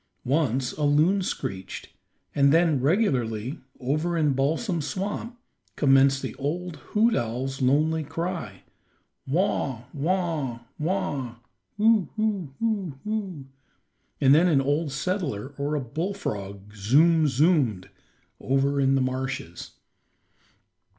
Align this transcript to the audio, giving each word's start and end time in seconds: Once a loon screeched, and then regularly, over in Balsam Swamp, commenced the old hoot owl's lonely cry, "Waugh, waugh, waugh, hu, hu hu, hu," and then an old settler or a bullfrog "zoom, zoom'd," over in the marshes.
Once 0.25 0.71
a 0.71 0.81
loon 0.83 1.21
screeched, 1.21 1.89
and 2.33 2.51
then 2.51 2.81
regularly, 2.81 3.59
over 3.79 4.17
in 4.17 4.33
Balsam 4.33 4.81
Swamp, 4.81 5.37
commenced 5.75 6.23
the 6.23 6.33
old 6.37 6.77
hoot 6.77 7.15
owl's 7.15 7.61
lonely 7.61 8.03
cry, 8.03 8.63
"Waugh, 9.27 9.83
waugh, 9.93 10.61
waugh, 10.79 11.35
hu, 11.77 12.09
hu 12.15 12.49
hu, 12.59 12.95
hu," 13.03 13.45
and 14.19 14.33
then 14.33 14.47
an 14.47 14.59
old 14.59 14.91
settler 14.91 15.53
or 15.59 15.75
a 15.75 15.79
bullfrog 15.79 16.73
"zoom, 16.75 17.27
zoom'd," 17.27 17.87
over 18.39 18.81
in 18.81 18.95
the 18.95 19.01
marshes. 19.01 19.73